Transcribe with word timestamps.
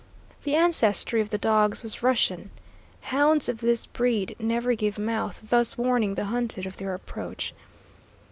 The 0.41 0.55
ancestry 0.55 1.21
of 1.21 1.29
the 1.29 1.37
dogs 1.37 1.83
was 1.83 2.01
Russian. 2.01 2.49
Hounds 3.13 3.47
of 3.47 3.59
this 3.61 3.85
breed 3.85 4.35
never 4.39 4.73
give 4.73 4.97
mouth, 4.97 5.39
thus 5.51 5.77
warning 5.77 6.15
the 6.15 6.25
hunted 6.25 6.65
of 6.65 6.77
their 6.77 6.95
approach. 6.95 7.53